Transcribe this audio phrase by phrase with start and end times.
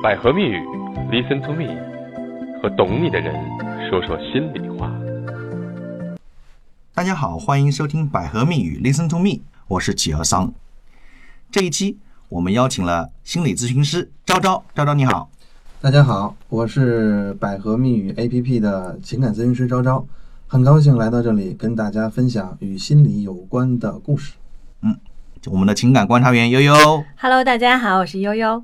[0.00, 0.60] 百合蜜语
[1.10, 1.74] ，Listen to me，
[2.62, 3.34] 和懂你的人
[3.90, 4.92] 说说心里话。
[6.94, 10.52] 大家好，欢迎收听百合蜜语 Listen to me，我是企鹅桑。
[11.50, 11.98] 这一期
[12.28, 15.28] 我们邀请了心理咨询师昭昭，昭昭你好。
[15.80, 20.06] 大家好，我是百合蜜语 APP 的情感咨询师昭昭，
[20.46, 24.34] 很高兴来到这里跟大家分享与心理有关的故事。
[24.82, 24.96] 嗯
[25.46, 26.72] 我们的情感观察员悠悠。
[27.16, 28.62] Hello，大家好，我是悠悠。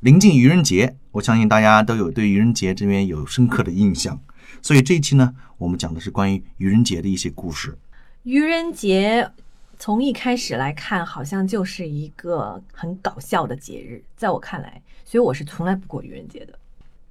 [0.00, 4.18] 临近愚人节，我相信大家都有对愚人节这边有深刻的印象，
[4.62, 7.76] 所以这一期呢，我们讲的是关于愚人节的一些故事。
[8.22, 9.30] 愚人节
[9.78, 16.58] 从一开始来看，好像就是一个很搞笑的节日，在我看来，所以我是从来不过愚人节的。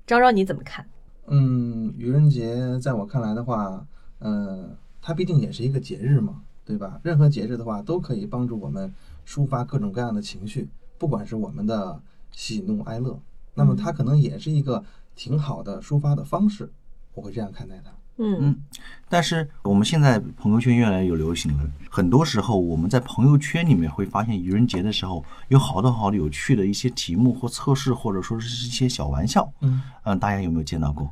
[0.07, 0.83] 昭昭你怎么看？
[1.27, 3.85] 嗯，愚人节在我看来的话，
[4.17, 4.67] 呃，
[4.99, 6.99] 它毕竟也是一个节日嘛，对吧？
[7.03, 8.91] 任何节日的话，都可以帮助我们
[9.27, 13.19] 抒发各种各样的情绪，不管是我们的喜怒哀乐，
[13.53, 14.83] 那么它可能也是一个
[15.15, 16.71] 挺好的抒发的方式，
[17.13, 17.91] 我会这样看待它。
[18.21, 18.63] 嗯嗯
[19.07, 29.49] 但是我们现在朋友圈越来越流行了，很多时候我们在朋友圈里面会发现，愚人节的时候有好多好多有趣的一些题目或测试，或者说是一些小玩笑。
[29.61, 31.09] 嗯嗯，大家有没有见到过？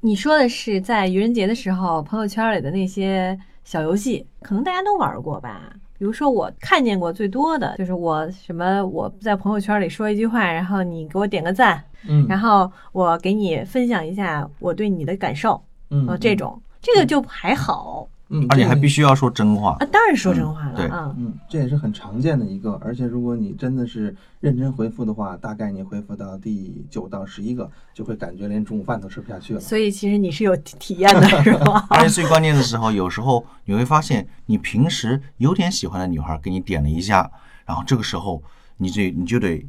[0.00, 5.72] 你说的是在愚人节的时候，朋友圈里的那些小游戏，可能大家都玩过吧？
[5.98, 12.26] 比如说我看见过最多的就是我什么我在朋友圈里说一句话，然后你给我点个赞，嗯。
[12.28, 16.60] 然后我给你分享一下我对你的感受，嗯呃，这种。
[16.82, 19.86] 这个就还好嗯，而且还必须要说真话啊，。
[19.86, 21.14] 当然说真话了对啊。
[21.16, 29.60] 嗯，这也是很常见的一个，而且如果你真的是认真回复的话，大概你回复到第九到十一个，就会感觉连中午饭都吃不下去了。
[29.60, 31.86] 所以其实你是有体体验的，是吧？
[31.90, 37.30] 而且最关键的时候，有时候你会发现，你平时有点喜欢的女孩给你点了一下，
[37.64, 38.42] 然后这个时候
[38.78, 39.64] 你这你就得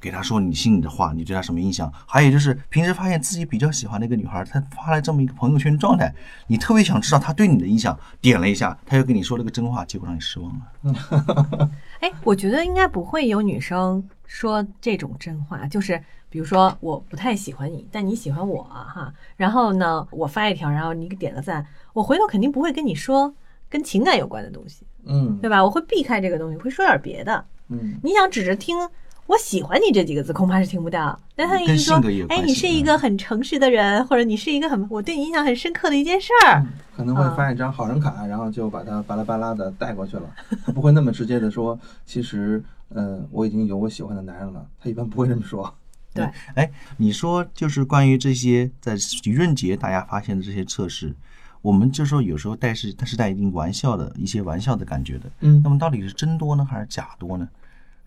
[0.00, 1.92] 给他说你心里的话，你对他什么印象？
[2.06, 6.14] 还有就是平时发现自己比较喜欢的一个女孩，她发了这么一个朋友圈状态，
[6.46, 11.70] 你特别想知道她对你的印象，点了一下，她又跟你说了个真话，结果让你失望了。
[12.00, 23.34] 哎，我觉得应该不会有女生说这种真话，就是比如说我不太喜欢你，但你喜欢我哈，然后呢，我发一条，然后你给点个赞，我回头肯定不会跟你说
[23.68, 25.64] 跟情感有关的东西，嗯对吧？
[25.64, 27.44] 我会避开这个东西，会说点别的。
[27.70, 28.76] 嗯你想指着听
[29.28, 31.16] “我喜欢你”这几个字，恐怕是听不到。
[31.36, 36.66] 但他一跟直说哎，你是一个很诚实的人，或者你是一个很我对你印象很深刻的一件事儿。
[36.96, 40.22] 可能会发一张好人卡，然后就把它巴拉巴拉的带过去了。
[40.64, 44.66] 他不会那么直接的说，其实，呃，我已经有我喜欢的男人了。
[44.82, 45.72] 他一般不会这么说。
[46.14, 51.14] 对，哎，你说就是关于这些在愚人节大家发现的这些测试，
[51.60, 55.30] 我们就说有时候带是它是带一定玩笑的一些玩笑的感觉的。
[55.40, 57.46] 嗯那么到底是真多呢，还是假多呢？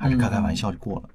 [0.02, 1.10] 还是开开玩笑就过了？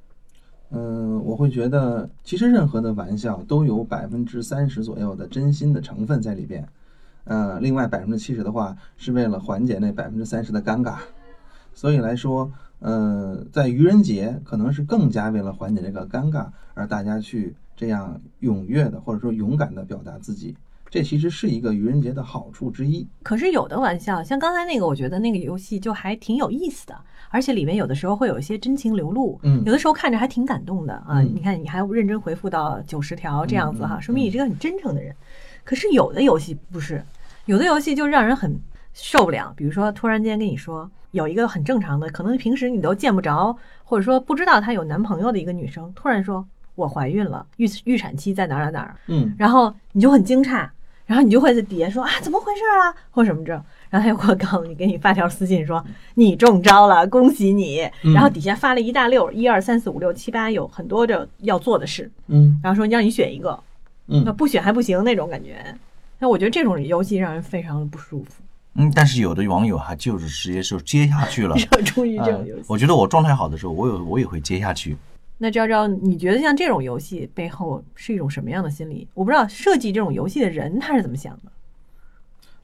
[0.70, 6.64] 嗯，我会觉得，其实任何的玩笑都有百分之三十左右的真心的成分在里边。
[7.25, 10.98] 呃，另外百分之七十的话，是为了缓解那百分之三十的尴尬。
[11.75, 20.56] 所以来说，呃，在愚人节可能是更加为了缓解这个尴尬，而大家去这样踊跃的或者说勇敢的表达自己。
[20.96, 23.06] 这其实是一个愚人节的好处之一。
[23.22, 26.98] 可是有的玩笑，像刚才那个，我觉得那个游戏就还挺有意思的，
[27.28, 31.20] 而且里面有的时候会有一些真情流露，嗯有的时候看着还挺感动的啊。
[31.20, 35.14] 嗯你看，你还认真回复到九十条这样子哈，说明你是个很真诚的人。
[35.64, 37.04] 可是有的游戏不是，
[37.44, 38.58] 有的游戏就让人很
[38.94, 39.52] 受不了。
[39.54, 50.68] 比如说，突然间跟你说有一个很正常的，可能平时你都见不着，或者说不知道她有男朋友的一个女生，突然说我怀孕了，预预产期在哪儿哪儿哪儿，嗯然后你就很惊诧，
[51.06, 53.53] 然后你就会在底下说啊怎么回事啊，或什么这，
[53.89, 55.83] 然后他又给我告诉你，给你发条私信说
[56.15, 58.12] 你中招了，恭喜你，嗯。
[58.12, 62.59] 然后底下发了一大溜，一二三四五六七八，有很多的要做的事，嗯。
[62.62, 63.59] 然后说让你选一个，
[64.09, 64.22] 嗯。
[64.25, 65.65] 那嗯不选还不行那种感觉。
[66.19, 68.43] 那我觉得这种游戏让人非常的不舒服，
[68.75, 71.55] 嗯，但是有的网友还就是直接就接下去了。
[71.71, 72.65] 热衷于这种游戏。
[72.67, 74.97] 我觉得我状态好的时候，我有我也会接下去。
[75.38, 79.06] 那昭昭，你觉得像这种游戏背后是一种什么样的心理？
[79.12, 81.52] 我不知道设计这种游戏的人他是怎么想的。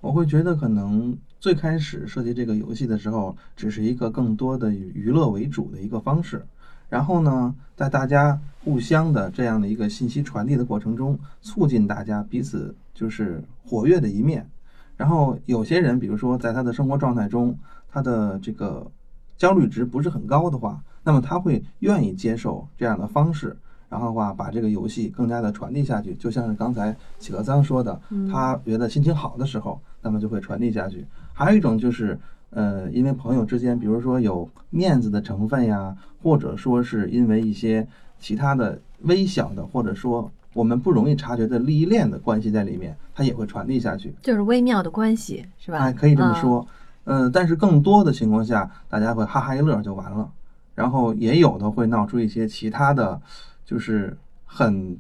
[0.01, 6.45] 我会觉得可能最开始设计这个游戏的时候，只是一个更多的以娱乐为主的一个方式。
[6.89, 14.49] 然后呢，在大家互相的这样的一个信息传递的过程中，促进大家彼此就是活跃的一面。
[14.97, 17.59] 然后有些人，比如说在他的生活状态中，
[17.91, 18.91] 他的这个
[19.37, 23.57] 焦虑值不是很高的话，那么他会愿意接受这样的方式，
[23.89, 26.15] 然后的话把这个游戏更加的传递下去。
[26.15, 28.01] 就像是刚才企鹅桑说的，
[28.31, 31.07] 他觉得心情好的时候，那么就会传递下去。
[31.33, 32.19] 还有一种就是，
[32.51, 37.87] 呃，因为朋友之间，比如说有面子的成分呀，或者说是因为一些
[38.21, 44.15] 其他的微小的或者说我们不容易察觉的利益链的关系在里面，它也会传递下去。
[44.23, 45.79] 就是微妙的关系，是吧？
[45.79, 46.41] 哎，可以这么嗯。
[46.41, 46.67] 说。
[47.05, 50.31] 嗯、但是更多的情况下，大家会哈哈一乐就完了，
[50.75, 53.21] 然后也有的会闹出一些其他的，
[53.65, 54.17] 就是
[54.47, 54.97] 很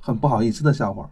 [0.00, 1.08] 很不好意思的笑话。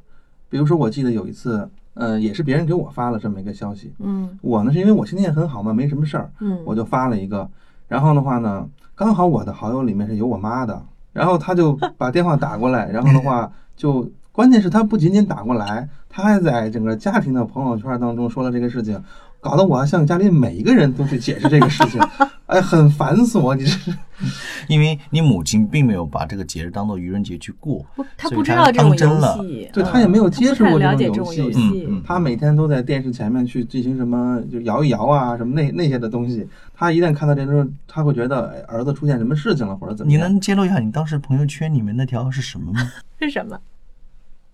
[0.49, 7.49] 比如说，我记得有一次，呃，也是别人给我发了这么一个消息，嗯我呢是因为我心情很好嘛，没什么事儿，嗯，我就发了一个。
[7.89, 10.81] 然后的话呢，刚好我的好友里面是有我妈的，
[11.13, 19.03] 然后他就 把电话打过来，然后的话就关键是他不仅仅打过来，他还在整个家庭的朋友圈当中说了这个事情，
[19.45, 22.01] 搞得我要向家里每一个人都去解释这个事情，
[22.47, 23.93] 哎，很繁琐，你这
[24.69, 31.85] 因为你母亲并没有把这个节日当做愚人节去过，不，他所以不知道这种当真了游戏，嗯对她也没有接触过这种游戏戏。
[31.87, 36.49] 嗯嗯他每天都在电视前面去进行什么，就摇一摇啊，什么那那些的东西。
[36.75, 40.17] 她一旦看到这种，她会觉得哎儿子出现什么事情了，或者怎么你。
[40.17, 42.81] 能揭露一下你当时朋友圈里面那条是什么吗？
[43.21, 43.59] 是什么？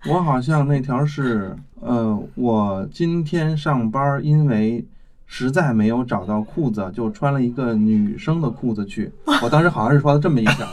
[0.07, 4.83] 我好像那条是，呃，我今天上班，因为
[5.27, 9.11] 实在没有找到裤子，就穿了一个女生的裤子去。
[9.43, 10.67] 我当时好像是说了这么一条，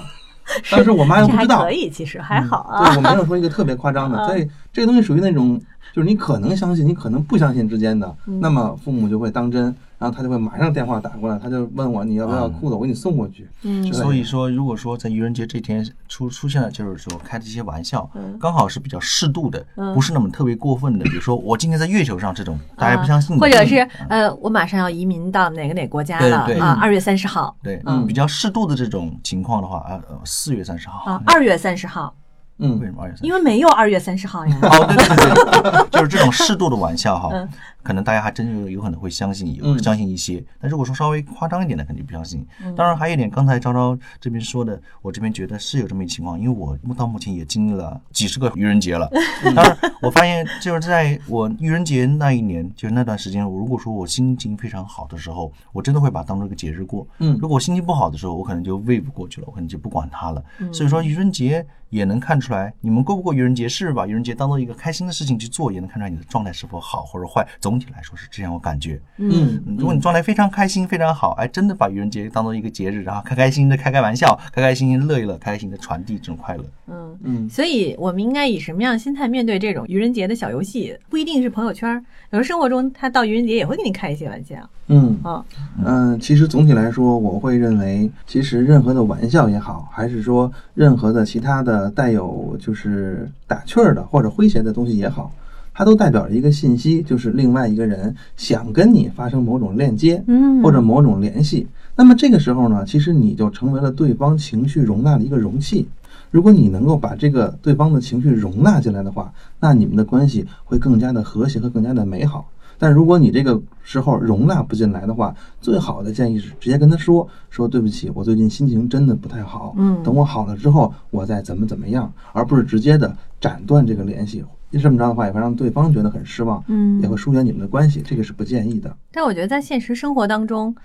[0.71, 2.97] 当时我妈又不知道可，以，其实还好对啊。
[2.97, 4.19] 我没有说一个特别夸张的。
[4.19, 5.61] 啊所以这个东西属于那种，
[5.93, 8.17] 就是你可能相信，你可能不相信之间的。
[8.27, 13.49] 嗯那么父母就会当真，然后他就会马上电话打过来，他就问我你要不要裤子，我给你送过去。
[13.63, 13.93] 嗯。
[13.93, 18.39] 所以说，如果说在愚人节这天出出现了，就是说开这些玩笑，嗯。
[18.39, 19.93] 刚好是比较适度的，嗯。
[19.95, 21.05] 不是那么特别过分的。
[21.11, 23.77] 比如说，我今天在月球上这种，大家不相信的，或者是
[24.09, 26.79] 呃，我马上要移民到哪个哪个国家了啊？
[26.81, 27.57] 二月三十号。
[27.63, 28.07] 对，嗯。
[28.07, 31.11] 比较适度的这种情况的话，啊，呃四月三十号。
[31.11, 32.15] 啊，，二月三十号，
[32.59, 33.27] 嗯为，什么二月三十？
[33.27, 34.59] 因为没有二月三十号呀。
[34.63, 37.49] 哦，对对对对，就是这种适度的玩笑哈嗯，
[37.83, 40.43] 可能大家还真有有可能会相信，有嗯相信一些。
[40.61, 42.45] 但如果说稍微夸张一点的，肯定不相信。
[42.65, 49.09] 嗯当然还有一点，刚才昭昭这边说的，我这边觉得是有这么一情况，因为我到目前也经历了几十个愚人节了。
[49.55, 57.07] 当然，我发现就是在我愚人节那一年，就是那段时间，我如果说我心情非常好的时候，我真的会把它当做一个节日过。
[57.19, 60.43] 嗯如果我心情不好的时候，我可能就 wave 过去了，我可能就不管它了。
[60.59, 67.47] 嗯所以说愚人节也能看出来，你们过不过愚人节是把愚人节当做一个开心的事情去做，也能看出来你的状态是否好或者坏。
[67.61, 68.99] 总体来说是这样，我感觉。
[69.19, 76.65] 嗯嗯如果你状态非常开心、非常好，哎，真的把愚人节当做一个节日，然后开开心心的开开玩笑，开开心心乐一乐，开开心的传递这种快乐。
[76.87, 80.97] 嗯，嗯所以我们应该以什么样的心态面对这种愚人节的小游戏？
[81.09, 81.93] 不一定是朋友圈，
[82.31, 84.57] 有时候生活中他到愚人节也会给你开一些玩笑
[84.87, 85.45] 嗯啊。
[85.85, 95.31] 嗯，其实总体来说，我会认为，其实任何的玩笑也好，还是说任何的其他的带有就是打趣儿的或者诙谐的东西也好，
[95.75, 101.67] 它都代表着一个信息，就是另外一个人想跟你发生某种链接，嗯或者某种联系。
[101.95, 105.87] 那么这个时候呢，其实你就成为了对方情绪容纳的一个容器。
[106.31, 112.49] 如果你能够把这个对方的情绪容纳进来的话，那你们的关系会更加的和谐和更加的美好。
[112.79, 124.45] 但如果你这个时候容纳不进来的话，最好的建议是直接跟他说说对不起，我最近心情真的不太好，嗯等我好了之后，我再怎么怎么样，而不是直接的斩断这个联系。
[124.71, 128.95] 这么着的话，也会让对方觉得很失望，嗯也会疏远你们的关系，这个是不建议的。
[129.11, 130.77] 但我觉得在现实生活当中，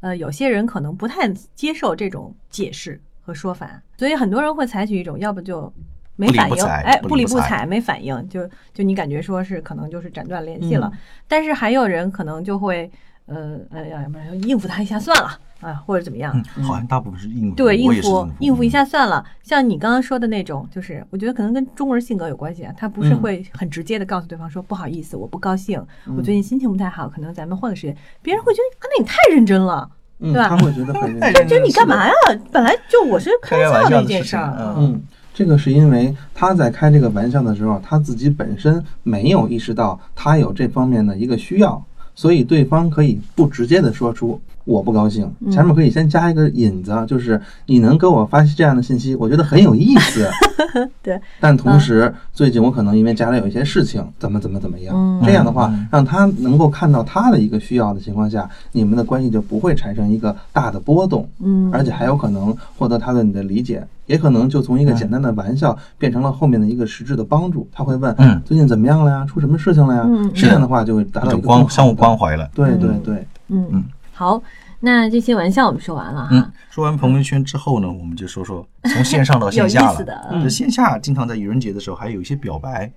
[0.00, 5.72] 呃，有些人可能不太接受这种解释和说法，所以很多人会采取一种要不就
[6.16, 10.90] 没反应，哎，不不理不睬没反应，就就你感觉说是可能就是斩断联系了。
[10.92, 12.90] 嗯但是还有人可能就会，
[13.26, 15.30] 呃呃，要不然应付他一下算了
[15.62, 16.30] 啊，或者怎么样。
[16.58, 19.24] 嗯，好像大部分是应付，对，应付应应付一下算了。
[19.42, 27.96] 像你刚刚说的那种，就是我觉得可能跟中国人性格有关系啊，他不是嗯会很直接的告诉对方说不好意思，我不高兴，嗯我最近心情不太好，可能咱们换个时间。
[28.20, 29.88] 别人会觉得啊，那你太认真了，
[30.18, 32.12] 嗯，对吧他会觉得很太就 你干嘛呀？
[32.52, 35.02] 本来就我是开玩玩笑笑的事一件事儿，嗯，
[35.34, 41.82] 这个是因为他在开这个玩笑的时候，他自己本身没有意识到他有这方面的一个需要，
[42.14, 45.50] 所以对方可以不直接的说出我不高兴，嗯。
[45.50, 50.28] 前面可以先加一个引子，就是你能给我发这样的信息，我觉得很有意思。
[51.02, 55.22] 对，但同时最近我可能因为家里有一些事情，怎么怎么怎么样，嗯。
[55.24, 55.86] 这样的话嗯。
[55.90, 61.28] 让他能够看到他的一个需要的情况下，你们的关系就不会产生一个大的波动。
[61.40, 67.66] 嗯，而且还有可能获得他对你的理解，也可能就从一个简单的玩笑变成了后面的一个实质的帮助。
[67.72, 69.26] 他会问，嗯最近怎么样了呀？
[69.26, 70.04] 出什么事情了呀？
[70.06, 72.48] 嗯这样的话就会达到一个相互关怀了。
[72.54, 73.00] 对对嗯。
[73.04, 73.66] 对，嗯。
[73.72, 74.42] 嗯好，
[74.80, 79.96] 那这些玩笑我们说完了嗯哈，，说完朋友圈之后呢，我们就说说从线上到 线下了。
[79.96, 82.90] 思的，嗯线下经常在愚人节的时候还有一些表白，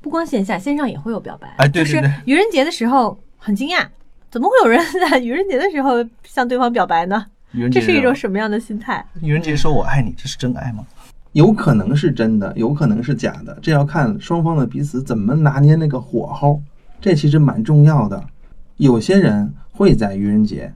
[0.00, 1.48] 不光线下，线上也会有表白。
[1.68, 3.86] 就是哎对对对愚人节的时候很惊讶，
[4.30, 4.80] 怎么会有人
[5.10, 7.26] 在愚人节的时候向对方表白呢？
[7.52, 9.04] 愚人节这是一种什么样的心态？
[9.20, 10.84] 愚人节说我爱你，这是真爱吗？
[11.32, 16.60] 有可能是真的，有可能是假的，这要看双方的彼此怎么拿捏那个火候，
[17.00, 18.22] 这其实蛮重要的。
[18.76, 20.72] 有些人会在愚人节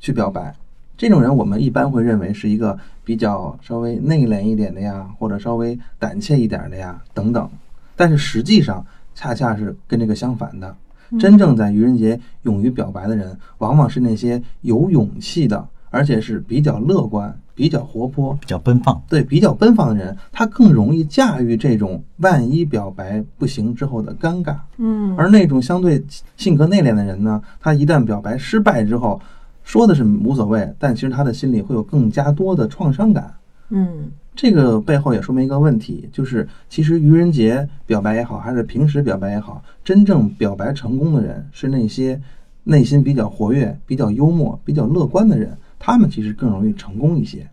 [0.00, 0.54] 去表白，
[0.96, 7.48] 这种人我们一般会认为是一个比较稍微内敛一点的呀，或者稍微胆怯一点的呀，等等。
[7.96, 10.76] 但是实际上恰恰是跟这个相反的。
[11.20, 19.02] 真正在愚人节勇于表白的人，往往是那些有勇气的，而且是比较乐观、比较活泼、比较奔放。
[19.08, 24.56] 对比较奔放的人，他更容易驾驭这种万一表白不行之后的尴尬。
[24.78, 26.04] 嗯而那种相对
[26.36, 29.20] 性格内敛的人呢，他一旦表白失败之后，
[29.62, 33.32] 说的是无所谓，但其实他的心里会有更加多的创伤感。
[33.70, 42.20] 嗯这个背后也说明一个问题，就是其实愚人节表白也好，还是平时表白也好，真正表白成功的人是那些
[42.64, 47.46] 内心比较活跃、比较幽默、比较乐观的人，他们其实更容易成功一些。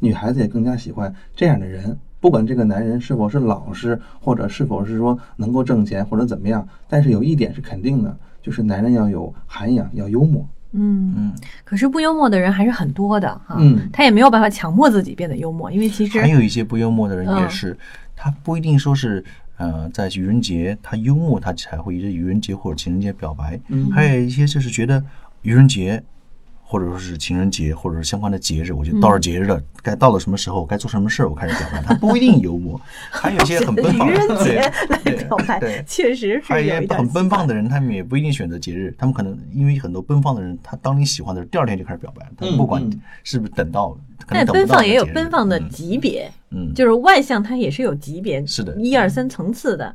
[0.00, 10.44] 女孩子也更加喜欢这样的人，不管这个男人是否是老实，或者是否是说能够挣钱或者怎么样，但是有一点是肯定的，就是男人要有涵养，要幽默。
[10.72, 13.56] 嗯嗯，可是不幽默的人还是很多的哈。
[13.60, 17.78] 嗯他也没有办法强迫自己变得幽默，因为其实还有一些不幽默的人也嗯是，
[18.16, 19.24] 他不一定说是
[19.58, 23.58] 呃在愚人节他幽默，他才会在愚人节或者情人节表白。
[23.68, 25.02] 嗯还有一些就是觉得
[25.42, 26.02] 愚人节。
[26.68, 31.80] 或者说是情人节，或者是相关的节日，我觉得到了节日了，该到了什么时候，该做什么事儿，我开始表白。
[31.80, 43.90] 他不一定有我， 还有一些很奔放的 人节来对表白对，确实还有一是有一些很奔放的人，他们也不一定选择节日，他们可能因为很多奔放的人，他当你喜欢的时候，第二天就开始表白，他嗯不管嗯是不是等到，
[44.26, 44.44] 可怪。
[44.44, 49.94] 但奔放也有奔放的嗯级别，嗯，就是外向它也是有级别，是的一二三层次的。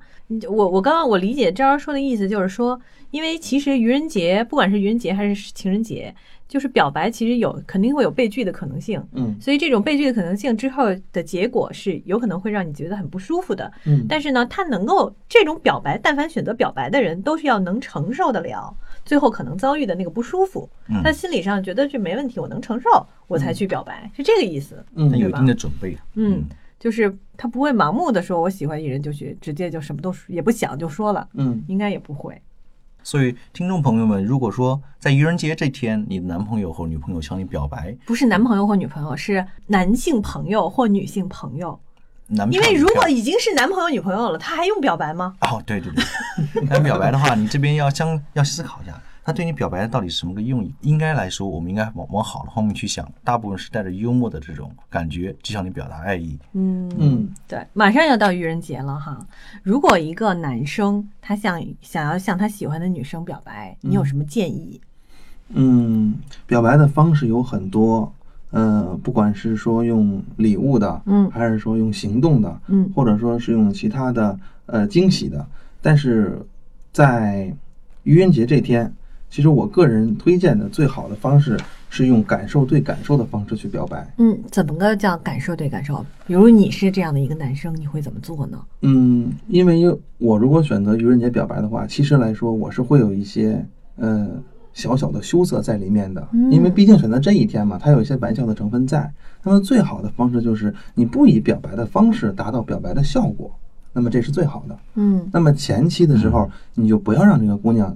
[0.49, 6.15] 我我刚刚我理解赵儿说的意思就是说，因为其实愚人节不管是愚人节还是情人节，
[6.51, 9.01] 就是表白其实有肯定会有被拒的可能性。
[9.13, 13.71] 嗯所以这种被拒的可能性之后的结果是有可能会让你觉得很不舒服的。
[13.85, 20.69] 嗯但是呢，他能够这种表白，但凡选择表白的人，都是要能承受得了最后可能遭遇的那个不舒服。
[20.89, 22.89] 嗯他心理上觉得这没问题，我能承受，
[23.29, 24.83] 我才去表白，是这个意思。
[24.95, 25.97] 嗯那有一定的准备。
[26.15, 26.43] 嗯，
[26.77, 32.39] 就是他不会盲目的说我喜欢一人就去直接就什么都也不想就说了，嗯应该也不会。
[33.03, 41.79] 所以听众朋友们，如果说在愚人节这天，你的男朋友或女朋友向你表白，不是男朋友或女朋友，是男性朋友或女性朋友。
[42.27, 45.35] 男因为如果已经是男朋友女朋友了，他还用表白吗？
[45.41, 50.73] 哦，对对对，男 表白的话，你这边要相要思考一下，他对你表白的到底是什么个用意？
[50.81, 56.39] 应该来说，我们应该往往好的方面去想，大部分是带着幽默的这种感觉，就向你表达爱意。
[56.53, 59.25] 嗯嗯，对，马上要到愚人节了哈。
[59.61, 64.81] 如果一个男生他想想要向他喜欢的女生表白，你有什么建议？
[65.49, 66.15] 嗯，
[66.47, 68.11] 表白的方式有很多，
[68.49, 75.45] 呃，不管是说用礼物的，嗯还是说用行动的，嗯或者说是用其他的呃惊喜的，
[75.81, 76.43] 但是
[76.91, 77.53] 在
[78.03, 78.91] 愚人节这天，
[79.31, 81.57] 其实我个人推荐的最好的方式
[81.89, 84.05] 是用感受对感受的方式去表白。
[84.17, 86.05] 嗯，怎么个叫感受对感受？
[86.27, 88.61] 比如你是这样的一个男生，你会怎么做呢？
[88.81, 94.27] 嗯，因为我如果选择愚人节表白的话，其实来说我是会有一些呃
[94.73, 99.09] 小小的羞涩在里面的，嗯因为毕竟选择这一天嘛，它有一些玩笑的成分在。
[99.43, 103.49] 那么最好的方式就是你不以表白的方式达到表白的效果，
[103.93, 104.77] 那么这是最好的。
[104.95, 107.95] 嗯那么前期的时候，你就不要让这个姑娘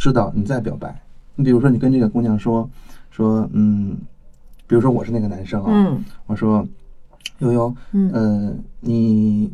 [0.00, 0.98] 知道你在表白。
[1.34, 2.68] 你比如说，你跟这个姑娘说
[3.10, 3.94] 说，嗯，
[4.66, 6.66] 比如说我是那个男生啊，嗯我说
[7.40, 9.52] 悠悠，嗯呃，你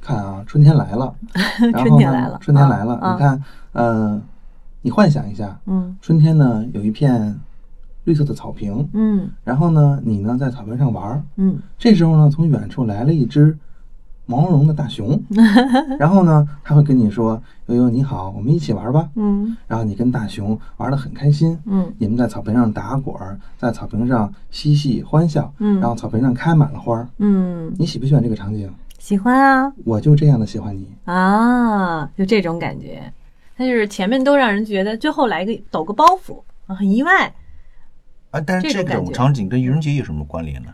[0.00, 1.14] 看啊，春天来了，
[1.72, 4.20] 然后呢春天来了春天来了，你看，呃，
[4.80, 7.38] 你幻想一下，嗯春天呢有一片
[8.02, 13.56] 绿色的草坪，嗯然后呢，你呢在草坪上玩儿，嗯这时候呢，从远处来了一只
[14.26, 15.20] 毛茸茸的大熊，
[15.98, 27.08] 然后呢，他会跟你说：“悠悠你好，我们一起玩吧。”嗯然后你跟大熊玩得很开心，嗯你们在草坪上打滚儿，在草坪上嬉戏欢笑，嗯然后草坪上开满了花儿。
[27.18, 28.70] 嗯，你喜不喜欢这个场景？
[28.98, 30.86] 喜欢啊我就这样的喜欢你。
[31.04, 33.12] 啊，就这种感觉。
[33.56, 37.34] 他就是前面都让人觉得，最后来个抖个包袱啊，很意外。
[38.30, 40.68] 啊，但是这种场景跟愚人节有什么关联呢？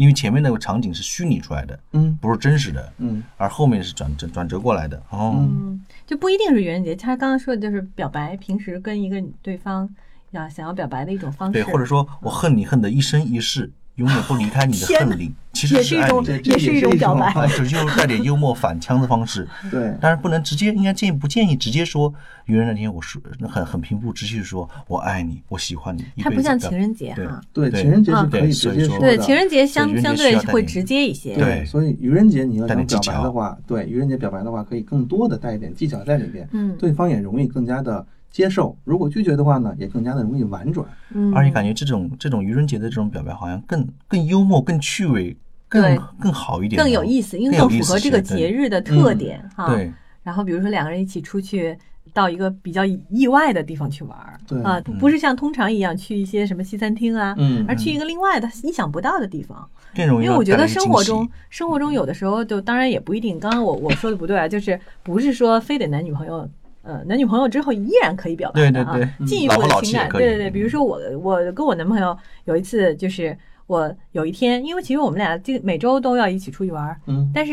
[0.00, 4.96] 因为前面那个场景是虚拟出来的，嗯不是真实的，嗯而后面是转折转折过来的。
[5.10, 6.96] 哦，嗯，就不一定是愚人节。
[6.96, 9.86] 他刚刚说的就是表白，平时跟一个对方
[10.30, 11.52] 要想要表白的一种方式。
[11.52, 16.48] 对，或者说我恨你恨的一生一世，永远不离开你的恨里，其实也是一种爱你。
[16.50, 17.26] 也是一种表白。
[17.34, 19.46] 啊，只是用带点幽默反腔的方式。
[19.70, 22.12] 对，但是不能直接，应该建议不建议直接说
[22.46, 26.70] 愚人那天我说很很平铺直叙说我爱你，我喜欢你，一它不像辈子的。
[26.70, 27.26] 情人节对。
[27.26, 27.40] 哈。
[27.52, 29.16] 对，情人节是嗯可以直对所以说接说的。
[29.16, 31.34] 对，情人节相相对要会直接一些。
[31.34, 31.62] 对。
[31.66, 33.12] 所以愚人节你要想表带点技巧。
[33.18, 36.74] 白的话，对愚人节表白的话，可以更多的带一点技巧在里边，嗯。
[36.78, 38.76] 对方也容易更加的接受。
[38.84, 40.86] 如果拒绝的话呢，也更加的容易婉转。
[41.12, 45.36] 嗯，而且感觉这种这种愚人节的这种表白好像更更幽默、更趣味、
[45.68, 49.68] 更更好一点哦，更有意思，因为更符合这个节日的特点哈。
[49.68, 49.84] 对。
[49.84, 51.74] 对然后比如说两个人一起出去
[52.12, 59.66] 到一个比较意外的地方去玩儿，对啊，不不是像通常一样去一些什么西餐厅啊，嗯而去一个另外的意想不到的地方。
[59.96, 63.40] 因为我觉得生活中，生活中有的时候就当然也不一定。
[63.40, 66.46] 刚刚我我说的不对啊，就是不是说非得男女朋友，
[66.90, 70.50] 呃，男女朋友之后依然可以表白的啊，对对对进一步的情感，对对对。
[70.50, 72.16] 比如说我我跟我男朋友
[72.46, 73.36] 有一次就是
[73.68, 77.52] 我有一天，因为其实我们俩这每周都要一起出去玩儿，嗯但是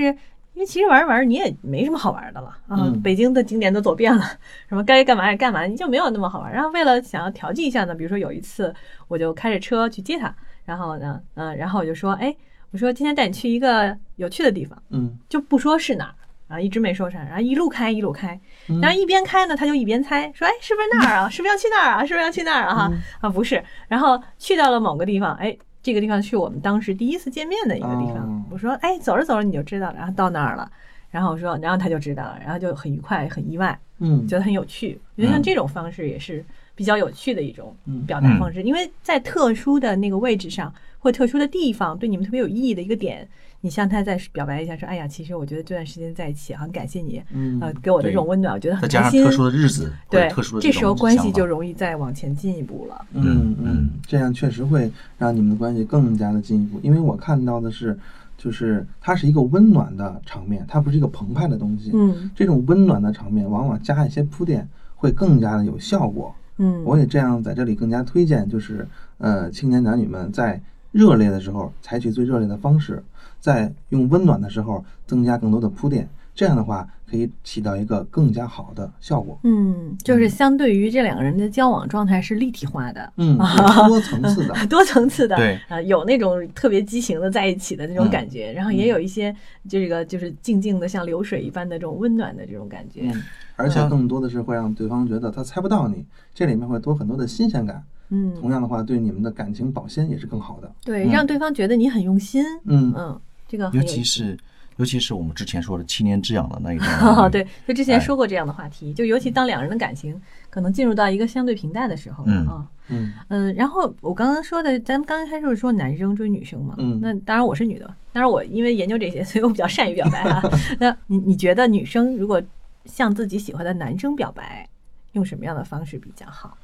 [0.53, 4.24] 因为其实玩着玩着你也没什么好玩的了啊，嗯北京的景点都走遍了，
[4.67, 6.51] 什么该干嘛也干嘛，你就没有那么好玩。
[6.51, 8.74] 然后为了想要调剂一下呢，比如说有一次
[9.08, 12.36] 我就开着车去接他，然后呢，嗯、然后我就说，哎，
[12.72, 16.12] 我说今天带你去一个有趣的地方，嗯就不说是哪
[16.50, 16.56] 儿。
[16.56, 18.39] 啊，一直没说啥，然后一路开一路开，
[18.70, 21.27] 嗯然后一边开呢，他就一边猜，说，哎，是不是那儿啊？
[21.32, 22.06] 是不是要去那儿啊？
[22.06, 22.74] 是不是要去那儿啊？
[22.75, 28.18] 哈、嗯啊，不是，然后去到了某个地方，哎，这个地方去我们当时第一次见面的一个地方。
[28.18, 30.72] 哦我说，哎，走着走着你就知道了，然后到那儿了，
[31.12, 35.00] 然后我说，然后他就知道了，然后就很愉快，很意外，嗯觉得很有趣。
[35.16, 36.44] 我觉得像这种方式也是
[36.75, 43.27] 比较有趣的一种嗯表达方式，因为在特殊的那个位置上或特殊的地方，对你们特别有意义的一个点，
[43.62, 49.24] 你向他再表白一下，说，哎呀，其实我觉得这段时间在一起，很感谢你，嗯呃，给我的这种温暖，我觉得很开心。
[49.24, 53.06] 再加上特殊的日子，对特殊，的这时候关系就容易再往前进一步了。
[53.13, 56.80] 嗯嗯嗯，这样确实会让你们的关系更加的进一步。
[56.84, 57.98] 因为我看到的是，
[58.38, 61.91] 就是它是一个温暖的场面，它不是一个澎湃的东西。
[61.94, 66.34] 嗯这种温暖的场面，往往加一些铺垫，会更加的有效果。
[66.60, 73.03] 嗯，我也这样在这里更加推荐，就是呃，青年男女们在热烈的时候采取最热烈的方式，
[73.39, 79.40] 在用温暖的时候增加更多的铺垫，这样的话可以起到一个更加好的效果。
[79.42, 83.57] 嗯，就是相对于这两个人的交往状态是立体化的，嗯，是
[83.90, 84.53] 多层次的。
[84.70, 89.33] 多层次的，对呃，有那种特别激情的在一起的那种嗯感觉，然后也有一些
[89.68, 93.09] 就这个就是静静的像流水一般的这种温暖的这种感觉。
[93.12, 93.24] 嗯，
[93.55, 97.83] 而且更多的是会让对方觉得他猜不到你，这里面会多很多的新鲜感。
[98.09, 100.72] 嗯，同样的话，对你们的感情保鲜也是更好的。
[100.85, 102.44] 对，让对方觉得你很用心。
[102.66, 103.81] 嗯嗯，这个尤。
[103.81, 104.38] 其是
[104.77, 107.00] 尤其是我们之前说的七年之痒的那一段。
[107.01, 108.00] 哦，对，就之前哎。
[108.00, 112.48] 说过这样的话题，就尤其当两人的感情可能进入到一个相对平淡的时候，嗯。
[112.48, 113.13] 啊，嗯。
[113.27, 117.00] 嗯，然后我刚刚说的，咱们刚开始说男生追女生嘛，嗯。
[117.01, 120.42] 那当然我是女的，当然我因为研究这些，所以我比较善于表白啊。
[120.79, 122.42] 那你你觉得女生如果
[122.85, 124.68] 向自己喜欢的男生表白，
[125.13, 126.57] 用什么样的方式比较好？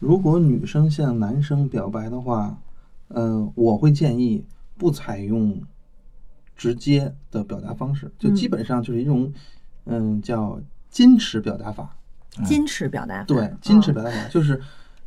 [0.00, 2.56] 如果女生向男生表白的话，
[3.08, 4.42] 呃，我会建议
[4.76, 5.56] 不采用
[6.60, 8.34] 直接的表达方式，就嗯。
[8.34, 9.32] 基本上就是一种，
[9.86, 10.60] 嗯，叫
[10.92, 11.96] 矜持表达法。
[12.44, 14.60] 矜持表达法，对，矜持嗯表达法就是，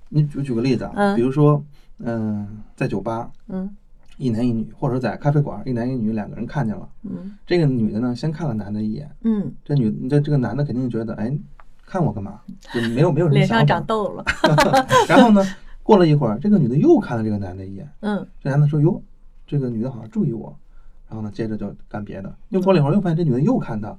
[0.09, 1.15] 你举举个例子啊，嗯。
[1.15, 1.63] 比如说，
[1.99, 3.69] 嗯、在酒吧，嗯。
[4.17, 7.37] 一男一女，或者说在咖啡馆，一男一女两个人看见了，嗯。
[7.45, 11.31] 这个女的呢，先看了男的一眼，嗯，这女这这个男的肯定觉得，哎，
[11.85, 12.41] 看我干嘛？
[12.73, 13.63] 就没有 没有什么脸上。
[13.63, 14.25] 长痘了，
[15.07, 15.45] 然后呢，
[15.83, 18.27] 过了一会儿，这个女的又看了这个男的一眼，嗯。
[18.41, 18.99] 这男的说：“哟，
[19.45, 20.57] 这个女的好像注意我。”
[21.13, 22.35] 然后呢，接着就干别的。
[22.49, 23.95] 又过了一会儿，又发现这女的又看他。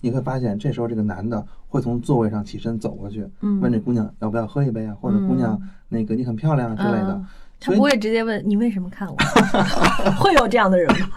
[0.00, 5.56] 你会发现，这时候这个男的会从座位上起身走过去，嗯问这姑娘要不要喝一杯啊，或者姑娘
[5.88, 7.26] 那个你很漂亮啊之类的嗯。
[7.60, 9.16] 他不会直接问你为什么看我，
[10.18, 11.08] 会有这样的人吗？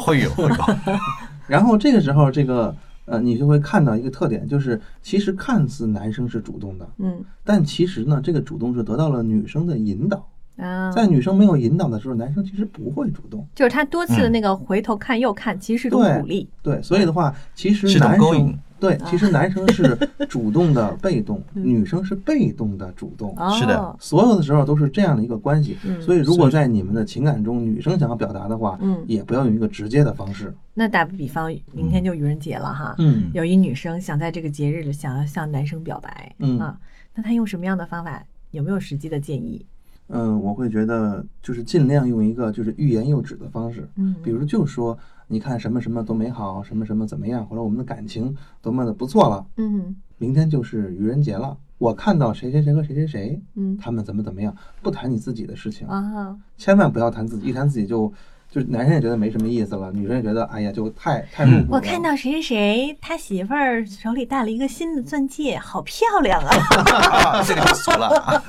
[0.00, 0.54] 会 有会有，
[1.46, 10.26] 然后这个时候，这个呃，你就会看到一个特点，就是其实看似男生是主动的，嗯但其实呢，这个主动是得到了女生的引导。
[10.60, 13.46] 啊，在女生没有引导的时候，男生其实不会主动。
[13.54, 14.32] 就是他多次的嗯。
[14.32, 16.48] 那个回头看右看，其实是一种鼓励。
[16.62, 18.56] 对，所以的话，其实是男生勾引。
[18.78, 19.94] 对，其实男生是
[20.26, 23.34] 主动的被动，女生是被动的主动。
[23.36, 26.00] 哦，是的所有的时候都是这样的一个关系，嗯。
[26.00, 29.04] 所以如果在你们的情感中，女生想要表达的话，嗯。
[29.06, 33.30] 也不要用一个直接的方式，那打个比方，明天就愚人节了哈，嗯。
[33.34, 36.58] 有一女生想在这个节日里想要向男生表白，嗯。
[36.58, 36.78] 啊，
[37.14, 38.22] 那她用什么样的方法？
[38.52, 39.64] 有没有实际的建议？
[40.10, 58.12] 嗯，我会觉得就是尽量用一个就是欲言又止的方式，嗯比如就说你看什么什么多美好，什么什么怎么样，或者我们的感情多么的不错了，嗯明天就是愚人节了，我看到谁谁谁和谁谁谁，嗯他们怎么怎么样，不谈你自己的事情，啊，千万不要谈自己，一谈自己就
[58.50, 61.46] 就男生也觉得没什么意思了，女生也觉得哎呀就太太。
[61.68, 67.42] 我看到谁谁谁，他媳妇儿手里戴了一个新的钻戒，好漂亮啊！
[67.46, 68.42] 这个就俗了。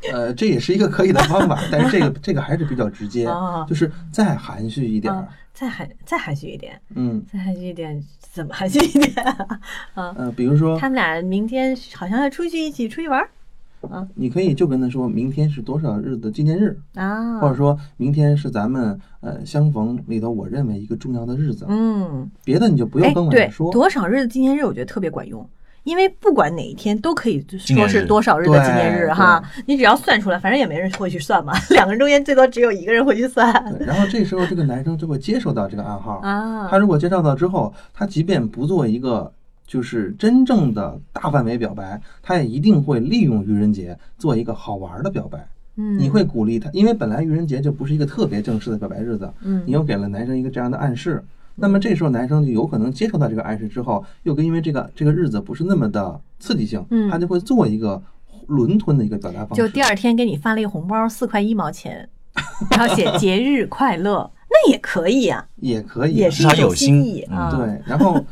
[0.12, 5.12] 呃，这也是一个可以的方法，但是这个这个还是比较直接哦，就是再含蓄一点
[5.52, 9.26] 再含再含蓄一点，嗯再含蓄一点，怎么含蓄一点
[9.94, 10.14] 啊？
[10.16, 13.22] 呃，比如说他们俩明天好像要出去一起出去玩
[13.86, 23.70] 儿你可以就跟他说明天是多少日的纪念日，啊，或者说明天是咱们呃相逢里头我认为一个重要的日子，嗯，别的你就不哎用跟我对，说。
[23.70, 25.48] 多少日的纪念日，我觉得特别管用。
[25.84, 36.68] 因为不管哪一天都可以说是多少日的纪念日哈，你只要算出来，反正也没人会去算嘛，两个人中间最多只有一个人会去算，然后这时候这个男生就会接受到这个暗号，啊。
[36.68, 39.32] 他如果接受到之后，他即便不做一个
[39.68, 45.46] 就是真正的大范围表白，他也一定会利用愚人节做一个好玩的表白。
[45.76, 51.22] 嗯，你会鼓励他，因为本来愚人节就不是一个特别正式的表白日子，嗯你又给了男生一个这样的暗示，
[51.54, 58.02] 那么这时候男生就有可能接受到这个暗示之后，又跟因为这个这个日子不是那么的刺激性，嗯他就会做一个
[58.46, 59.62] 轮吞的一个表达方式。
[59.62, 62.08] 就第二天给你发了一个红包，四块一毛钱，
[62.70, 67.54] 然后写节日快乐，那也可以啊， 也可以啊，也是一种他有心心意啊。
[67.54, 68.24] 对，然后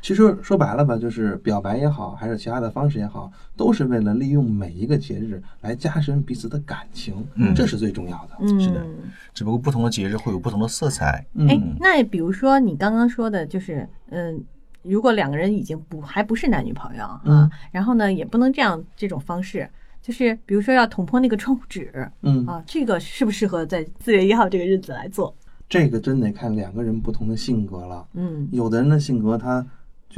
[0.00, 8.36] 其实说白了吧，就是表白也好，还是其他的方式也好，都是为了利用每一个节日来加深彼此的感情，嗯这是最重要的。
[8.40, 8.86] 嗯，是的
[9.34, 11.24] 只不过不同的节日会有不同的色彩。
[11.34, 14.42] 嗯哎，那比如说你刚刚说的，就是嗯，
[14.82, 19.68] 如果两个人已经不还不是男女朋友啊，嗯然后呢，也不能这样这种方式，
[20.00, 21.90] 就是比如说要捅破那个窗户纸
[22.22, 25.34] 嗯，啊，这个适不适合在四月一号这个日子来做？
[25.68, 28.06] 这个真得看两个人不同的性格了。
[28.14, 29.66] 嗯有的人的性格他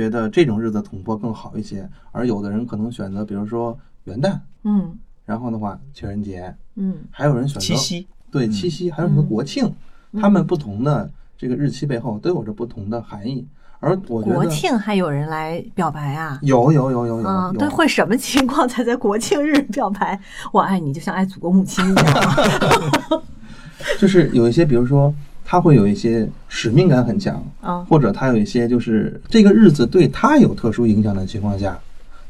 [0.01, 9.71] 觉得这种日子捅破更好一些，而有的人可能选择，比如说元旦，嗯然后的话情人节，嗯还有人选择七夕，对七夕，还有什么嗯国庆，
[10.19, 13.47] 他们不同的这个日期背后都有着不同的含义。
[13.79, 16.39] 而我觉得国庆还有人来表白啊？
[16.41, 20.19] 有有有有有啊，有对，会什么情况才在国庆日表白？
[20.51, 23.23] 我爱你，就像爱祖国母亲一样。
[24.01, 25.15] 就是有一些，比如说
[25.51, 31.77] 他会有一些使命感很强，啊，或者他有一些就是这个日子对他有特殊影响的情况下，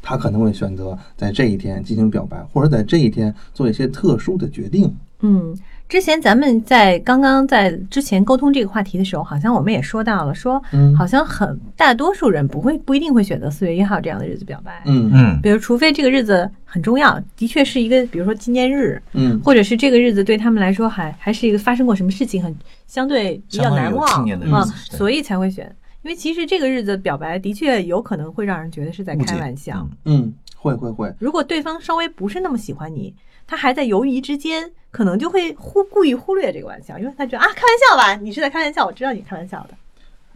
[0.01, 4.91] 他可能会选择在这一天进行表白，或者在这一天做一些特殊的决定。
[5.19, 5.55] 嗯，
[5.91, 10.95] 之前咱们在刚刚在之前沟通这个话题的时候，好像我们也说到了，说嗯。
[10.95, 14.81] 好像很大多数人不会不一定会选择四月一号这样的日子表白。
[14.85, 15.11] 嗯。
[15.13, 19.37] 嗯，比如，除非这个日子很重要，的确是一个，比如说纪念日，嗯。
[19.43, 22.55] 或者是这个日子对他们来说还还是一个发生过什么事情很
[22.87, 24.97] 相对比较难忘纪念的日啊子，对。
[24.97, 25.75] 所以才会选。
[26.03, 29.85] 因为其实这个日子表白的确有可能会让人觉得是在开玩笑。
[30.05, 30.21] 嗯。
[30.21, 33.13] 嗯，会会会，如果对方稍微不是那么喜欢你，
[33.45, 39.73] 他还在犹豫之间，可能就会忽故意忽略这个玩笑，因为他觉得啊，开玩笑吧，你是在开玩笑，我知道你开玩笑的，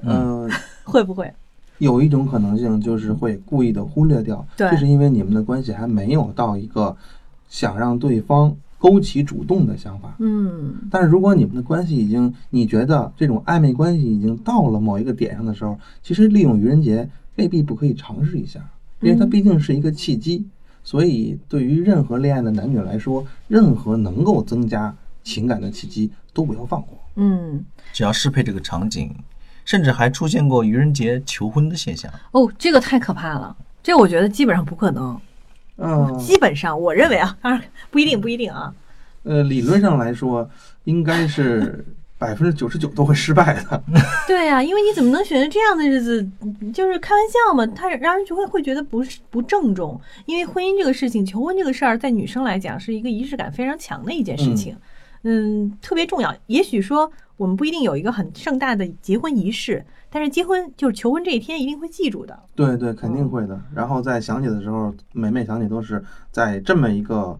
[0.01, 0.49] 嗯、
[0.83, 1.31] 会不会？
[1.79, 6.95] 有一种可能性就是会故意的忽略掉，对这是因为你们的关系还没有到一个
[7.49, 10.15] 想让对方勾起主动的想法。
[10.19, 18.61] 嗯但是如果你们的关系已经，你觉得这种暧昧关系已经到了某一个点上的时候，其实利用愚人节未必不可以尝试一下，
[19.01, 20.45] 因为它嗯毕竟是一个契机。
[20.85, 26.97] 所以对于任何恋爱的男女来说，任何能够增加情感的契机都不要放过。
[27.15, 29.13] 嗯，只要适配这个场景，
[29.65, 32.09] 甚至还出现过愚人节求婚的现象。
[32.31, 35.19] 哦，这个太可怕了，这我觉得基本上不可能。
[35.77, 38.73] 嗯，基本上，我认为啊，当然不一定，不一定啊。
[39.23, 40.49] 呃，理论上来说，
[40.83, 41.83] 应该是
[42.17, 43.83] 百分之九十九都会失败的。
[44.27, 46.25] 对呀、因为你怎么能选择这样的日子？
[46.73, 49.99] 就是开玩笑嘛，他让人就会会觉得不是不郑重。
[50.25, 54.75] 因为婚姻这个事情，求婚这个事儿，在女生来讲是一个仪式感非常强的一件事情，
[55.23, 56.33] 嗯特别重要。
[56.47, 62.39] 也许说我们不一定有一个很盛大的结婚仪式，但是结婚就是求婚这一天一定会记住的。
[62.55, 63.59] 对对，肯定会的。
[63.73, 66.01] 然后在想起的时候，每每想起都是
[66.31, 67.37] 在这么一个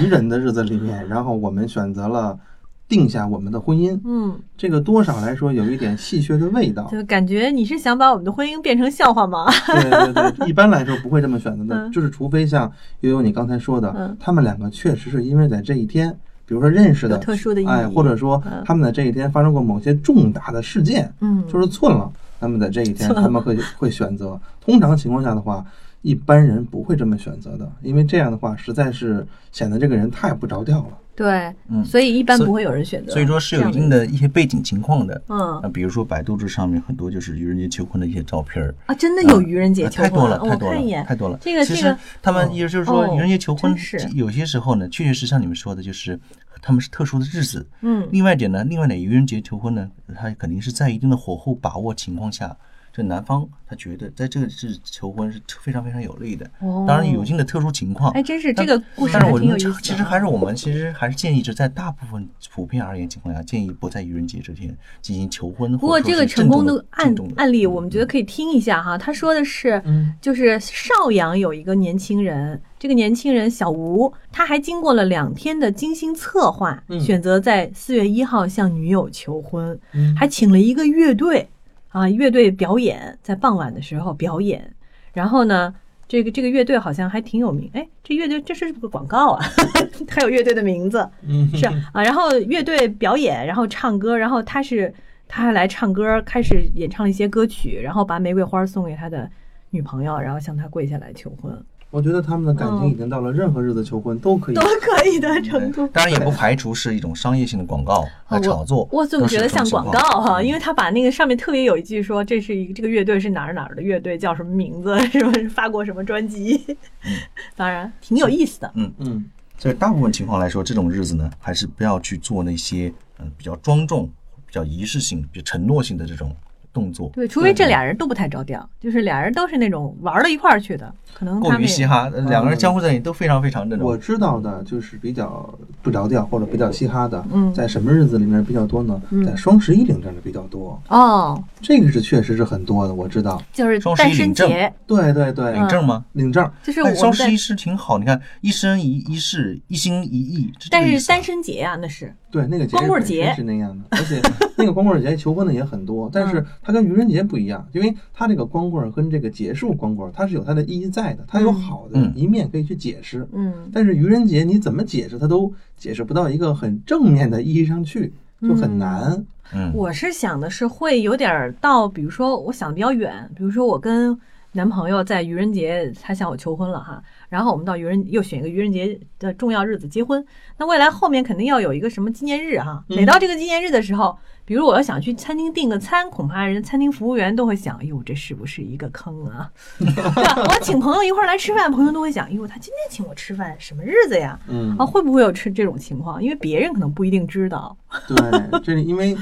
[0.00, 2.38] 愚人的日子里面，然后我们选择了
[2.88, 4.00] 定下我们的婚姻。
[4.04, 6.88] 嗯，这个多少来说有一点戏谑的味道。
[6.90, 9.46] 就感觉你是想把我们的婚姻变成笑话吗？
[9.66, 12.70] 对对对，一般来说不会这么选择的，嗯就是除非像
[13.00, 16.10] 悠悠你刚才说的，嗯他们两个确实是因为在这一天，
[16.46, 22.10] 比如说认识的有特殊的哎，或者说嗯他们在这一天发生过某些重大的事件，嗯，就是寸了。
[22.40, 24.40] 那么在这一天，他们会会选择。
[24.60, 25.64] 通常情况下的话，
[26.02, 30.98] 一般人不会这么选择的，因为这样的话实在是显得这个人太不着调了。
[31.16, 33.10] 对，嗯所以一般不会有人选择。
[33.10, 35.20] 所以说是有一定的一些背景情况的。
[35.26, 41.36] 嗯啊，比如说百度这上面很多就是愚人节求婚的一些照片儿，啊，真的有愚人节太多了，太多了，太多了。
[41.40, 46.16] 这个这个他们也就是说，哦愚人节求婚是有些时候呢，确确实像你们说的，就是
[46.62, 47.66] 他们是特殊的日子。
[47.82, 52.56] 嗯另外一点呢，另外呢，愚人节求婚呢，他肯定是在一定的火候把握情况下，
[52.98, 56.44] 这男方他觉得在这个是求婚是非常非常有利的。
[56.58, 58.10] 哦当然有一定的特殊情况。
[58.10, 59.74] 哎，真是这个故事但是我还挺有意思的。
[59.80, 65.78] 其实还是我们其实还是建议，就在大部分普遍而言情况下，建议不在愚人节这天进行求婚。
[65.78, 68.98] 不过这个成功的案的案例，我们觉得可以听一下哈。
[68.98, 81.48] 他说的是，嗯就是邵阳有一个年轻人，这个年轻人小吴，他还经过了两天的精心策划，嗯选择在四月一号向女友求婚，嗯还请了一个乐队
[81.88, 84.74] 啊，乐队表演，在傍晚的时候表演。
[85.12, 85.74] 然后呢，
[86.06, 89.44] 这个这个乐队好像还挺有名，哎，这乐队这是不是个广告啊？
[90.08, 94.92] 还有乐队的名字，嗯是啊，然后乐队表演，然后唱歌，然后他是
[95.26, 99.28] 他还来唱歌，开始演唱了一些歌曲，然后把玫瑰花送给他的
[99.70, 101.52] 女朋友，然后向他跪下来求婚，
[101.90, 104.62] 我觉得他们的感嗯情已经到了任何日子求婚都可以都。
[104.62, 105.86] 可以的程度。
[105.88, 108.82] 当然也不排除是一种商业性的广告和炒作。
[108.82, 116.76] 哦我总觉得像广告哈，因为为他把那个上面特别有一句说这是一个这个乐队是哪儿哪儿的乐队，叫什么名字，什么发过什么专辑，
[117.56, 118.70] 当然挺有意思的。
[118.74, 119.24] 嗯嗯，
[119.56, 124.06] 所以大部分情况来说，这种日子呢，还是不要去做那些嗯、呃比较庄重、
[124.46, 126.34] 比较仪式性、比较承诺性的这种
[126.72, 127.10] 动作。
[127.14, 133.86] 对，除非这俩人都不太着调，就是俩人都是那种玩到一块儿去的，可能过于嘻哈，呃两个人交互在一起都非常非常那种。
[133.86, 135.52] 我知道的就是比较
[135.82, 139.00] 不着调或者比较嘻哈的，嗯在什么日子里面比较多呢？
[139.26, 143.42] 在双十一领证的比较多，哦，这个是确实是很多的，我知道。
[143.52, 146.04] 就是双十单身一领证节，对对对，领证吗？
[146.12, 150.52] 领证，就是我双十一，是挺好，你看一生一一世，一心一意。
[150.70, 154.20] 但是单身节啊，那是对那个节光棍节是那样的，而且
[154.56, 163.26] 那个光棍节求婚的也很多，但嗯是它跟愚人节不一样，因为它这个光棍跟这个结束光棍，它是有它的意义在的，它有好的嗯一面可以去解释。
[163.32, 168.12] 嗯，但是愚人节你怎么解释，它都解释不到一个很正面的意义上去，
[168.42, 169.24] 就很难。
[169.54, 174.14] 嗯，我是想的是会有点儿到，比如说我想的比较远，比如说我跟
[174.52, 180.24] 男朋友在愚人节，他向我求婚了哈，然后我们到愚人又选一个愚人节的重要日子结婚，
[180.56, 189.50] 那未来后面肯定要有一个什么纪念日哈，嗯每到这个纪念日的时候，比如我要想去餐厅订个餐，恐怕人餐厅服务员都会想，哎呦，这是不是一个坑啊？
[189.78, 190.34] 对吧？
[190.36, 194.38] 我请朋友一块儿来吃饭，朋友都会想，哎呦，他今天请我吃饭，什么日子呀？
[194.48, 196.22] 嗯啊，会不会有这这种情况？
[196.22, 197.76] 因为别人可能不一定知道。
[198.06, 199.16] 对，这是因为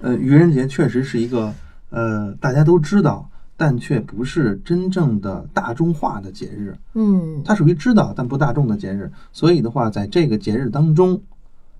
[0.00, 1.52] 呃，愚人节确实是一个
[1.90, 6.76] 呃大家都知道，但却不是真正的大众化的节日。
[6.94, 11.20] 嗯，它属于知道但不大众的节日，所以的话，在这个节日当中，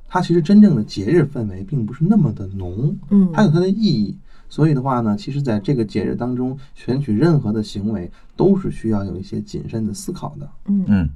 [0.09, 3.31] 它其实真正的节日氛围并不是那么的浓，嗯。
[3.33, 4.17] 它有它的意义。
[4.49, 10.47] 所以的话呢，其实在这个节日当中，选取任何的行为都是需要有一些谨慎的思考的。
[10.67, 10.85] 嗯。
[10.89, 11.09] 嗯，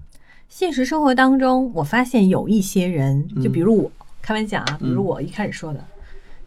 [0.49, 3.42] 现实生活当中，我发现有一些人，嗯。
[3.42, 3.92] 就比如我，
[4.23, 5.05] 开玩笑啊，比如嗯。
[5.05, 5.85] 我一开始说的，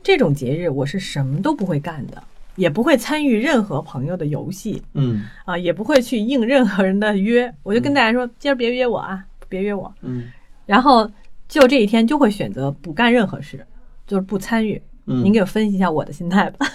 [0.02, 2.24] 这种节日我是什么都不会干的，
[2.60, 9.92] 也不会参与任何朋友的游戏嗯啊，也不会去应任何人的约，我就跟大家说，今儿别约我啊，别约我。
[10.02, 10.30] 嗯
[10.66, 11.10] 然后
[11.48, 13.66] 就这一天就会选择不干任何事，
[14.06, 14.80] 就是不参与。
[15.08, 16.68] 嗯，您给我分析一下我的心态吧。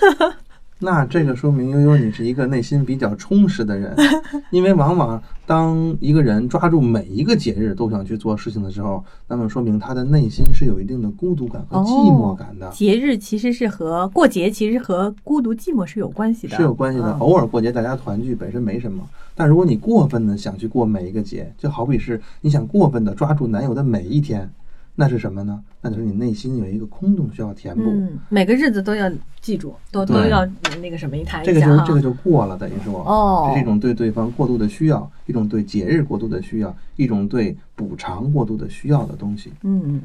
[0.81, 3.95] 那这个说明悠悠你是一个内心比较充实的人，
[4.51, 12.69] 因为往往当一个人抓住每一个节日都想去做事情的时候，那么说明他的内心是有一定的孤独感和寂寞感的。
[12.71, 17.07] 节日其实是和过节，其实和孤独寂寞是有关系的，是有关系的。
[17.13, 24.51] 嗯偶尔过节大家团聚本身没什么，但如果你过分的想去过每一个节，就好比是你想过分的抓住男友的每一天，
[24.95, 25.63] 那是什么呢？
[25.81, 27.83] 那就是你内心有一个空洞需要填补。
[27.87, 30.47] 嗯，每个日子都要记住，都都要
[30.81, 31.77] 那个什么一谈这一下哈。
[31.77, 39.53] 个就这个就过了，等于说，哦这是一种对对方过度的需要，一种对节日过度的需要，一种对补偿过度的需要的东西。
[39.63, 40.01] 嗯，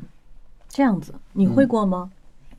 [0.67, 2.09] 这样子你会过吗？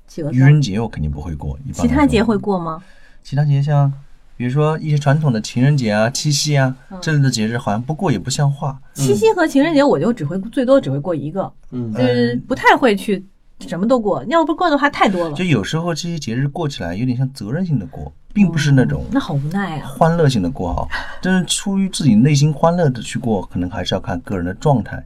[0.06, 2.82] 企鹅愚人节我肯定不会过，一般其他节会过吗？
[3.22, 3.92] 其他节像，
[4.40, 8.80] 比如说一些传统的情人节啊、七夕啊嗯这类的节日，好像不过也不像话。
[8.94, 13.22] 七夕和情人节我就只会最多只会过一个，嗯就是不太会去
[13.68, 19.86] 什么都过，要不过的话太多了就，有时候这些节日过起来有点像责任性的过，并不是那种那好无奈啊。
[19.86, 20.88] 欢乐性的过哈。
[21.20, 25.04] 但是出于自己内心欢乐的去过，可能还是要看个人的状态。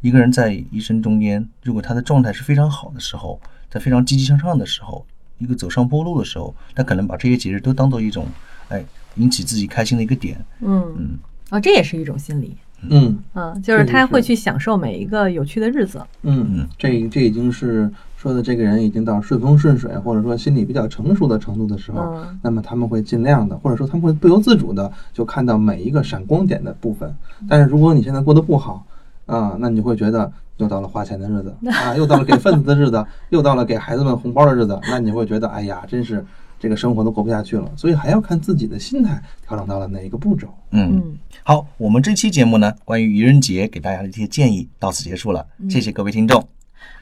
[0.00, 3.40] 一个人在一生中间，如果他的状态是非常好的时候，
[3.70, 5.06] 在非常积极向上的时候，
[5.38, 8.26] 一个走上坡路的时候，他可能把这些节日都当做一种，
[8.72, 8.84] 哎，
[9.16, 10.42] 引起自己开心的一个点。
[10.60, 11.18] 嗯，嗯，
[11.50, 12.56] 啊，这也是一种心理。
[12.88, 16.02] 嗯嗯，就是他会去享受每一个有趣的日子。
[16.22, 27.14] 嗯嗯，这这已经是说的这个人已经到顺风顺水，或者说心理比较成熟的程度的时候，嗯那么他们会尽量的，或者说他们会不由自主的就看到每一个闪光点的部分。
[27.48, 28.84] 但是如果你现在过得不好，
[29.26, 36.24] 啊，那你就会觉得又到了花钱的日子啊，又到了给份子的日子，又到了给孩子们红包的日子，那你会觉得，哎呀，真是
[36.62, 37.68] 这个生活都过不下去了。
[37.76, 40.46] 所以还要看自己的心态调整到了哪一个步骤。
[40.70, 46.46] 嗯，嗯，好，我们这期节目呢，关于愚人节给大家的一些建议到此结束了，谢谢各位听众。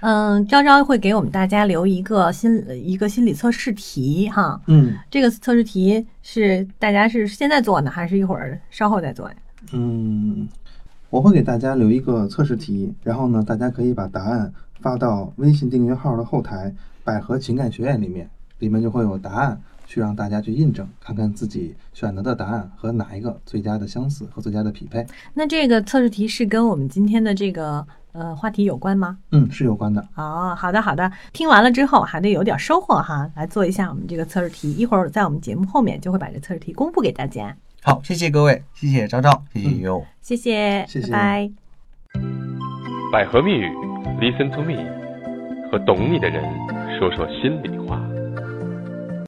[0.01, 4.59] 嗯，昭昭会给我们大家留一个心一个心理测试题哈。
[4.66, 9.37] 嗯这个测试题是大家是现在做呢，还是一会儿稍后再做呀？
[9.73, 10.49] 嗯，
[11.11, 18.29] 我会给大家留一个测试题，然后呢，大家可以把答案发到微信订阅号的后台“百合情感学院”里面，
[18.61, 25.05] 里面就会有答案，去让大家去印证，看看自己选择的答案和哪一个最佳的相似和最佳的匹配。
[25.35, 29.18] 那这个测试题是跟我们今天的这个呃话题有关吗？
[29.33, 30.07] 嗯，是有关的。
[30.14, 37.57] 哦，好的好的，听完了之后还得有点收获哈，来做一下我们这个测试题，一会儿在我们节目后面就会把这测试题公布给大家。
[37.83, 40.05] 好，谢谢各位，谢谢昭昭，谢谢悠悠。
[40.20, 41.51] 谢谢，谢谢拜拜。
[43.11, 43.66] 百合蜜语
[44.20, 44.77] ，Listen to me，
[45.73, 46.44] 和懂你的人
[46.99, 48.10] 说说心里话。